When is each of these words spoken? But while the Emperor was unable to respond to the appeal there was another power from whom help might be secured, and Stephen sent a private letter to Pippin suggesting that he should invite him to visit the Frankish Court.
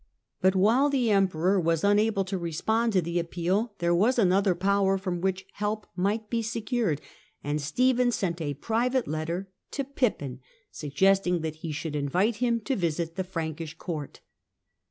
But 0.41 0.55
while 0.55 0.89
the 0.89 1.11
Emperor 1.11 1.59
was 1.61 1.83
unable 1.83 2.25
to 2.25 2.37
respond 2.39 2.91
to 2.93 3.03
the 3.03 3.19
appeal 3.19 3.75
there 3.77 3.93
was 3.93 4.17
another 4.17 4.55
power 4.55 4.97
from 4.97 5.21
whom 5.21 5.33
help 5.53 5.85
might 5.95 6.27
be 6.27 6.41
secured, 6.41 6.99
and 7.43 7.61
Stephen 7.61 8.11
sent 8.11 8.41
a 8.41 8.55
private 8.55 9.07
letter 9.07 9.51
to 9.69 9.83
Pippin 9.83 10.39
suggesting 10.71 11.41
that 11.41 11.57
he 11.57 11.71
should 11.71 11.95
invite 11.95 12.37
him 12.37 12.61
to 12.61 12.75
visit 12.75 13.15
the 13.15 13.23
Frankish 13.23 13.77
Court. 13.77 14.21